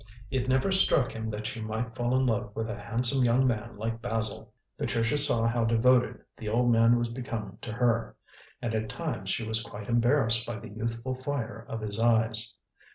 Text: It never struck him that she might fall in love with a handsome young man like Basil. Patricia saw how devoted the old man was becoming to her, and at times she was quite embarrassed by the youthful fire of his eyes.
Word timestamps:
It 0.31 0.47
never 0.49 0.71
struck 0.71 1.11
him 1.11 1.29
that 1.29 1.45
she 1.45 1.61
might 1.61 1.93
fall 1.93 2.15
in 2.17 2.25
love 2.25 2.55
with 2.55 2.67
a 2.67 2.81
handsome 2.81 3.23
young 3.23 3.45
man 3.45 3.77
like 3.77 4.01
Basil. 4.01 4.51
Patricia 4.75 5.15
saw 5.15 5.45
how 5.47 5.63
devoted 5.63 6.21
the 6.35 6.49
old 6.49 6.71
man 6.71 6.97
was 6.97 7.09
becoming 7.09 7.59
to 7.61 7.71
her, 7.71 8.15
and 8.63 8.73
at 8.73 8.89
times 8.89 9.29
she 9.29 9.47
was 9.47 9.61
quite 9.61 9.87
embarrassed 9.89 10.47
by 10.47 10.57
the 10.57 10.69
youthful 10.69 11.13
fire 11.13 11.67
of 11.69 11.81
his 11.81 11.99
eyes. 11.99 12.55